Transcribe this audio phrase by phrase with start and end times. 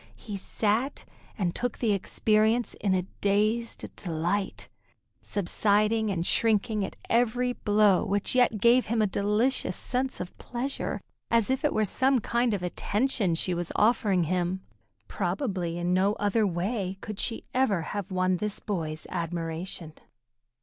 [0.15, 1.05] He sat
[1.37, 4.67] and took the experience in a dazed delight,
[5.21, 11.01] subsiding and shrinking at every blow which yet gave him a delicious sense of pleasure
[11.29, 14.61] as if it were some kind of attention she was offering him.
[15.07, 19.93] Probably in no other way could she have ever won this boy's admiration.